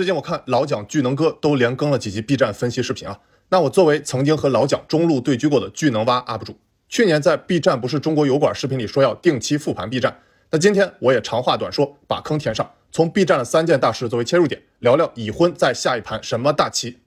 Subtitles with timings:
[0.00, 3.20] 最近我看老蒋、巨能哥都连更了几集 B 站分析视频啊。
[3.50, 6.56] 那我作为曾经和老蒋中路对狙过的巨能蛙 UP 主，
[6.88, 17.00] 去年在 B 站不是中国油管视频里说要定期复盘 B 站，那今天我也长话短说，把坑填上，从 B 站的三件大事作为切入点，聊聊已婚在下一盘什么大棋。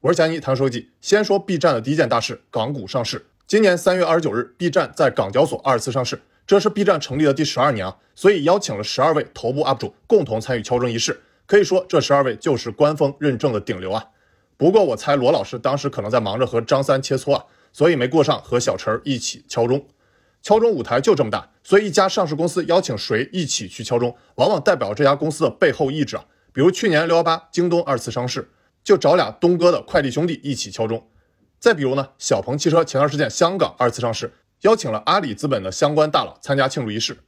[0.00, 3.24] 我是贾尼谈说记，先说 B 站的第一件大事，港股上市。
[3.46, 11.20] 今年三月二十九日，B 站在港交所二次上市，这是 B 站成立的第十二年啊，所以邀请了十二位头部 UP 主共同参与敲钟仪式。
[11.46, 14.04] 可以说，这十二位就是官方认证的顶流啊。
[14.56, 19.86] 不过，我猜罗老师当时可能在忙着和张三切磋啊，所以没过上和小陈一起敲钟。
[20.42, 26.24] 敲钟舞台就这么大，所以一家上市公司邀请谁一起去敲钟，往往代表这家公司的背后意志啊。
[26.52, 28.50] 比如去年六幺八，京东二次上市，
[28.82, 31.06] 就找俩东哥的快递兄弟一起敲钟。
[31.58, 37.18] 再比如呢，小鹏汽车前段时间香港二次上市，邀请了阿里资本的相关大佬参加庆祝仪式。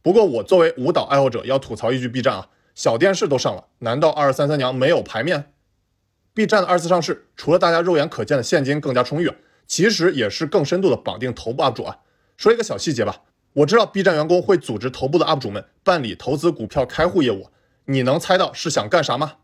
[0.00, 2.48] 不过，我作为舞蹈爱好者，要吐槽一句：B 站啊。
[2.80, 5.52] 小电视都上了，难道二二三三娘没有牌面
[6.32, 9.30] ？B 站的二次上市，除了大家肉眼可见的现金更加充裕，
[9.66, 11.98] 其实也是更深度的绑定头部 UP 主啊。
[12.38, 13.20] 说一个小细节吧，
[13.52, 17.50] 我知道 B 站员工会组织头部的 UP 主们办理投资股票开户业务，
[17.84, 19.34] 你能猜到是想干啥吗？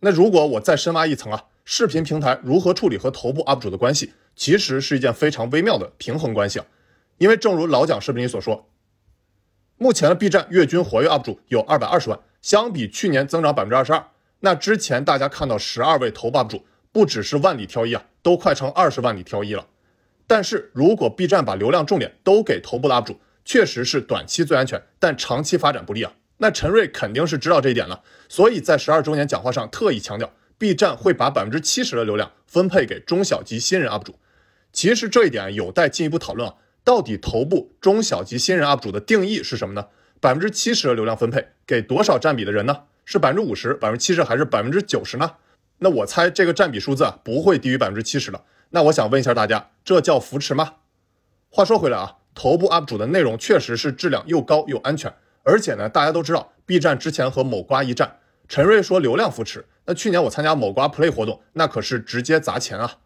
[0.00, 6.66] 那如果我再深挖一层啊，视频平台如何处理和头部 UP 主的关系，其实是一件非常微妙的平衡关系啊。
[7.16, 8.68] 因为正如老蒋视频里所说，
[9.78, 12.20] 目前的 B 站月均活跃 UP 主有二百二十万。
[12.44, 14.04] 相比去年增长百分之二十二，
[14.40, 19.66] 那之前大家看到十二位头 UP 主，不只是万里挑一啊，都快成二十万里挑一了。
[20.26, 26.12] 但是如果 B 站把流量重点都给头部的 UP 主，确实是短期最安全，但长期发展不利啊。
[26.36, 34.16] 那陈瑞肯定是知道这一点了，所以在十二周年讲话上特意强调，B 站会把百分之七十的流量分配给中小级新人 UP 主。
[34.70, 39.86] 其实这一点有待进一步讨论啊，到底头部中小级新人 UP 主的定义是什么呢？
[40.24, 42.84] 百分之七十的流量分配给多少占比的人呢？
[43.04, 45.32] 是百分之五十、百分之七十还是百分之九十呢？
[45.80, 48.40] 那我猜这个占比数字啊不会低于百分之七十的。
[48.70, 50.76] 那我想问一下大家，这叫扶持吗？
[51.50, 55.12] 话说回来啊，头部 UP 主的内容确实是质量又高又安全，
[55.42, 62.96] 而且呢，大家都知道 B 站之前和某瓜一战，陈瑞说流量扶持，那去年我参加某瓜 Play 活动，那可是直接砸钱啊！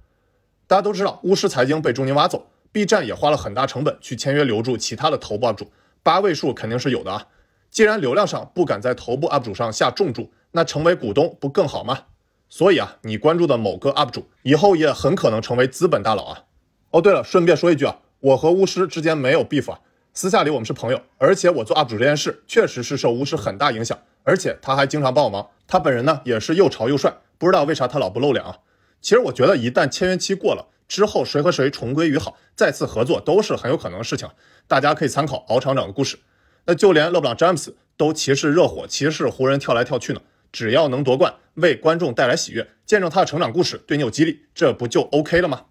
[0.69, 5.73] 大家都知道巫师财经被中金挖走，B 站也花了很大成本去签约留住其他的头部 UP 主。
[6.03, 7.27] 八位数肯定是有的啊！
[7.71, 12.05] 既然流量上不敢在头部 UP 主上下重注，那成为股东不更好吗？
[12.49, 16.45] 所以啊，你关注的某个 UP 主以后也很可能成为资本大佬啊！
[16.91, 19.81] 哦，对了，顺便说一句啊，我和巫师之间没有 beef 啊，
[20.15, 25.47] 私下里我们是朋友，而且我做 UP 主这件事确实是受巫师很大影响，而且他还经常帮我忙。
[25.67, 28.57] 他本人呢也是又潮又帅，不知道为啥他老不露脸啊？
[29.03, 34.29] 其实我觉得一旦签约期过了之后，谁和谁重归于好，再次合作都是很有可能的事情。
[34.67, 36.19] 大家可以参考敖厂长的故事，
[36.65, 40.21] 那就连勒布朗詹姆斯都骑士热火、骑士湖人跳来跳去呢。
[40.51, 45.67] 只要能夺冠，为观众带来喜悦，见证他的成长故事，对你有激励，这不就 OK 了吗？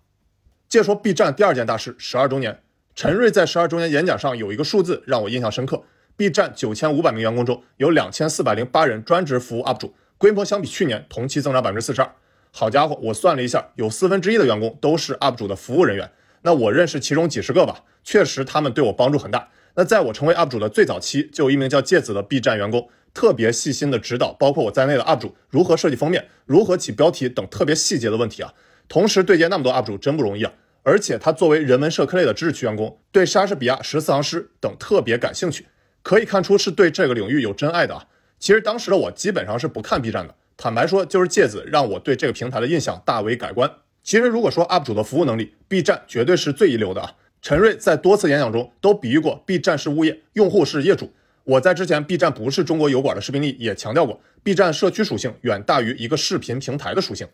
[0.70, 2.62] 接说 B 站第二件大事，十二周年。
[2.94, 5.84] 陈瑞在十二周年演讲上有一个数字让我印象深刻
[6.16, 12.12] ：B 站九千五百名员工中有两千四百零八人专职服务 UP 主，规模相比去年同期增长百分之四十二。
[12.60, 16.10] 好家伙，我算了一下，有四分之一的员工都是 UP 主的服务人员。
[16.42, 19.48] 那我认识其中几十个吧，确实他们对我帮助很大。
[19.76, 28.52] 那在我成为 UP 主的最早期，就有一名叫芥子的 B 站员工，特别细心的指导包括我在内的 UP 主如何设计封面、如何起标题等特别细节的问题啊。
[28.88, 30.52] 同时对接那么多 UP 主真不容易啊。
[30.82, 35.68] 而且他作为人文社科类的知识区员工，对莎士比亚十四行诗等特别感兴趣，
[36.02, 38.08] 可以看出是对这个领域有真爱的啊。
[38.40, 43.72] 其实当时的我基本上是不看 B 站的，坦白说就是芥子让我对这个平台的印象大为改观。
[44.04, 47.14] 其实，如果说 UP 主的服务能力，B 站绝对是最一流的啊！
[47.42, 51.14] 陈瑞在多次演讲中都比喻过，B 站是物业，用户是业主。
[51.44, 57.28] 我在之前 B 站不是中国油管的视频里也强调过，B 站社区属性远大于一个视频平台的属性。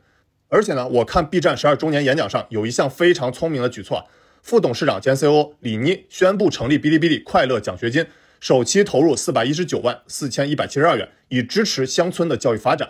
[0.49, 4.05] 而且呢，我看 B 站十二周年演讲上有一项非常聪明的举措啊，
[4.41, 8.05] 副董事长兼 COO 李妮宣布成立哔哩哔哩快乐奖学金，
[8.39, 12.89] 首期投入四百一十九万四千一百七十二元，以支持乡村的教育发展。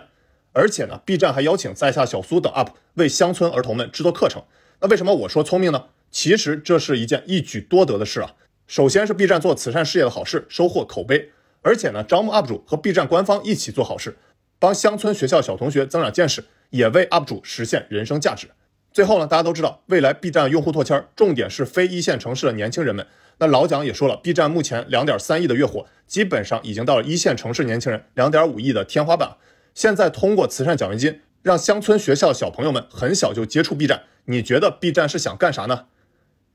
[0.54, 4.40] 而且呢，B 站还邀请在下小苏等 UP 为乡村儿童们制作课程。
[4.80, 5.86] 那为什么我说聪明呢？
[6.12, 8.34] 其实这是一件一举多得的事啊。
[8.68, 11.30] 首先是 B 站做慈善事业的好事，收获口碑；
[11.60, 14.16] 而且呢，招募 UP 主和 B 站官方一起做好事，
[14.60, 18.48] 帮乡村学校小同学增长见识，也为 UP 主实现人生价值。
[18.92, 23.04] 最后呢，大家都知道，未来 B 站用户拓圈重点是非一线城市的年轻人们。
[23.38, 29.36] 那老蒋也说了，B 站目前两点三亿的月活，基本上已经到了一线城市年轻人两点五亿的天花板。
[29.74, 35.86] 现在通过慈善奖学金，让乡村学校小朋友们很小就接触 B 站，你觉得 B 站是想干啥呢？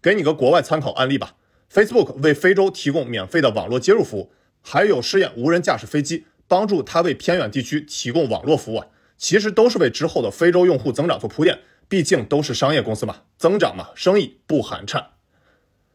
[0.01, 1.36] 给你个国外参考案例吧
[1.71, 4.31] ，Facebook 为非洲提供免费的网络接入服务，
[4.62, 8.88] 还有试验无人驾驶飞机，帮助它为偏远地区提供网络服务啊，
[9.18, 11.60] 其实都是为之后的非洲用户增长做铺垫。
[11.89, 15.04] 毕竟都是商业公司嘛，增长嘛，生意不寒碜。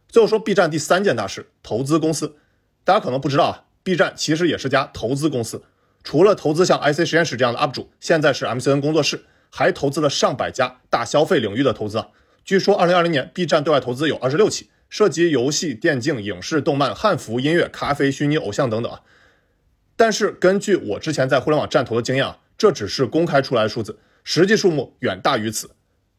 [0.09, 2.35] 最后说 B 站第三件大事，投资公司。
[2.83, 5.63] 大家可能不知道啊，B 站其实也是家投资公司，
[6.05, 12.09] 除了投资像 IC 实验室这样的 UP 主，现在是 MCN 工作室，还投资了上百家大消费领域的投资啊。
[12.45, 19.01] 据说2020年 B 站对外投资有26起，涉及游戏、电竞、影视、动漫、汉服、音乐、咖啡、虚拟偶像等等啊。
[19.97, 25.71] 但是根据我之前在互联网站投的经验啊，这只是公开出来的数字，实际数目远大于此。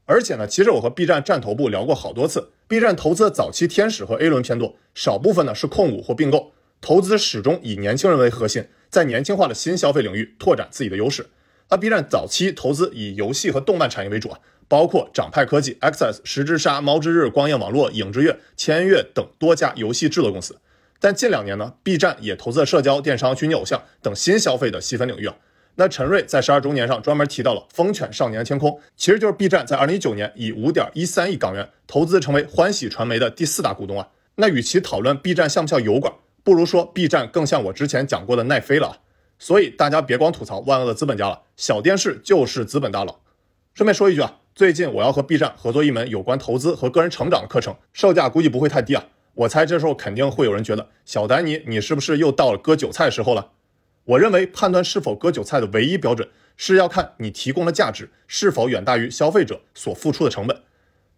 [0.05, 6.53] 而且呢，其实我和 B 站站头部聊过好多次，B 站投资的早期天使和 A 轮偏多，少部分呢是控股或并购，
[6.85, 11.25] 投资始终以年轻人为核心，在年轻化的新消费领域拓展自己的优势。
[11.71, 14.37] 那 B 站早期投资以游戏和动漫产业为主啊，
[14.67, 20.57] 包括掌派科技、Access、十之杀、猫之日、光焰网络、影之月、千月等多家游戏制作公司。
[20.99, 25.35] 但近两年呢，B 站也投资了社交、电商、虚拟偶像等新消费的细分领域啊。
[25.77, 34.09] 那陈瑞在十二周年上专门提到了《疯犬少年天空》，其实就是 B 站在二零一九年以五点一三亿港元投资成为欢喜传媒的第四大股东啊。
[34.35, 36.13] 那与其讨论 B 站像不像油管，
[36.45, 38.99] 不如说 B 站更像我之前讲过的奈飞了。
[39.37, 43.19] 所以大家别光吐槽万恶的资本家了，小电视就是资本大佬。
[43.73, 49.03] 顺便说一句啊，最近我要和 B 站合作一门有关投资和个人成长的课程，售价估计不会太低啊。
[49.33, 53.51] 我猜这时候肯定会有人觉得，小丹尼你是不是又到了割韭菜时候了？
[54.05, 60.61] 我认为判断是否割韭菜的唯一标准是要看你提供的价值是否远大于消费者所付出的成本。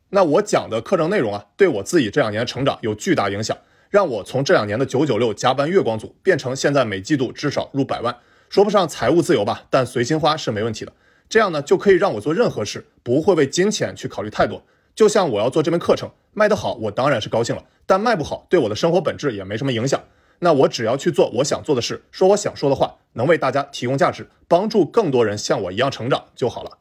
[0.09, 3.56] 那我讲的课程内容啊，对我自己这两年成长有巨大影响，
[3.89, 8.16] 让我从这两年的九九六加班月光族变成现在每季度至少入百万，
[8.50, 10.94] 说不上财务自由吧，但随心花是没问题的。
[11.30, 14.63] 这样呢，就可以让我做任何事不会为金钱去考虑太多。
[14.95, 20.01] 就像我要做这门课程卖得好，我当然是高兴了，但卖不好对我的生活本质也没什么影响。
[20.40, 26.78] 那我只要去做我想做的事，说我想说的话，能为大家提供价值，帮助更多人像我一样成长就好了。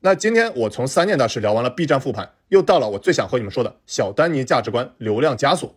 [0.00, 5.74] 那今天我从三件大事聊完了 B 站复盘，又到了我最想和你们说的小丹尼价值观流量枷锁。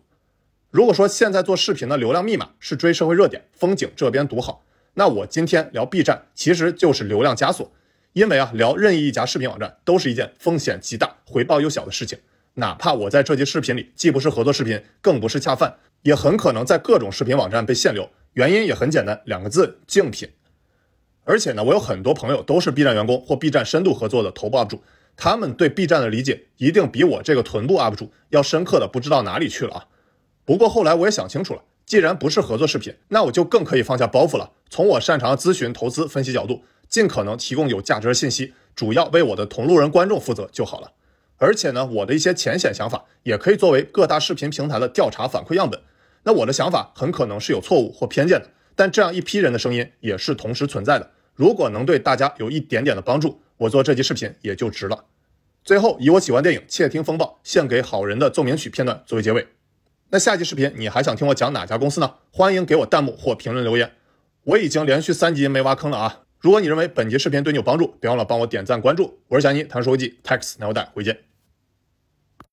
[0.72, 4.64] 如果说现在做视频的流量密码是追社会热点，风景这边独好，
[4.94, 7.70] 那我今天聊 B 站其实就是流量枷锁。
[8.14, 12.18] 因为啊，聊任意一家视频网站都是一件风险极大、回报又小的事情，
[12.54, 15.76] 哪怕我在这期视频里既不是合作视频，更不是恰饭。
[16.00, 20.30] 也很可能在各种视频网站被限流，原因也很简单，两个字：竞品。
[21.24, 24.82] 而且呢，我有很多朋友都是 B 站员工或 B 站深度合作的头部 UP 主，
[25.18, 29.86] 他们对 B 站的理解一定比我这个臀部 UP 主要深刻的不知道哪里去了啊。
[30.44, 40.92] 不过后来我也想清楚了，既然不是合作视频，那我就更可以放下包袱了，从我擅长咨询、投资、分析角度，尽可能提供有价值的信息，主要为我的同路人观众负责就好了。
[41.38, 45.80] 而且呢，我的一些浅显想法也可以作为各大视频平台的调查反馈样本。
[46.24, 51.10] 那我的想法很可能是有错误或偏见的，但这样一批人的声音也是同时存在的。
[51.34, 55.04] 如果能对大家有一点点的帮助，我做这期视频也就值了。
[55.64, 59.46] 最后，以我喜欢电影《窃听风暴》献给好人的奏鸣曲片段作为结尾。
[60.14, 62.14] 那下期视频你还想听我讲哪家公司呢？
[62.30, 63.92] 欢迎给我弹幕或评论留言。
[64.44, 66.24] 我已经连续三集没挖坑了啊！
[66.38, 69.20] 如果你认为本集视频对你有帮助，别忘了帮我点赞关注。
[69.28, 71.31] 我是小尼，谈说记，Tax now die，回见。